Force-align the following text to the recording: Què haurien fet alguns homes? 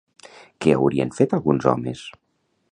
Què 0.65 0.73
haurien 0.77 1.13
fet 1.19 1.37
alguns 1.39 1.71
homes? 1.73 2.05